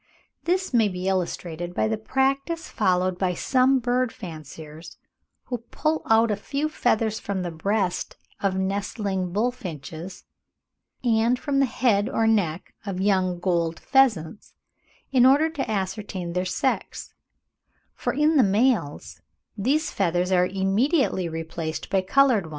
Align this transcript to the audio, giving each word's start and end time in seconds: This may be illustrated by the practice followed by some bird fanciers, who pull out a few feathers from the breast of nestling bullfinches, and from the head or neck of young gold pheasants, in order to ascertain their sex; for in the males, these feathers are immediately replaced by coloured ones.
This 0.45 0.73
may 0.73 0.87
be 0.87 1.07
illustrated 1.07 1.75
by 1.75 1.87
the 1.87 1.95
practice 1.95 2.69
followed 2.69 3.19
by 3.19 3.35
some 3.35 3.77
bird 3.77 4.11
fanciers, 4.11 4.97
who 5.43 5.59
pull 5.59 6.01
out 6.07 6.31
a 6.31 6.35
few 6.35 6.69
feathers 6.69 7.19
from 7.19 7.43
the 7.43 7.51
breast 7.51 8.17
of 8.41 8.57
nestling 8.57 9.31
bullfinches, 9.31 10.23
and 11.03 11.37
from 11.37 11.59
the 11.59 11.67
head 11.67 12.09
or 12.09 12.25
neck 12.25 12.73
of 12.83 12.99
young 12.99 13.39
gold 13.39 13.79
pheasants, 13.79 14.55
in 15.11 15.23
order 15.23 15.51
to 15.51 15.69
ascertain 15.69 16.33
their 16.33 16.45
sex; 16.45 17.13
for 17.93 18.11
in 18.11 18.37
the 18.37 18.43
males, 18.43 19.21
these 19.55 19.91
feathers 19.91 20.31
are 20.31 20.47
immediately 20.47 21.29
replaced 21.29 21.91
by 21.91 22.01
coloured 22.01 22.45
ones. 22.47 22.49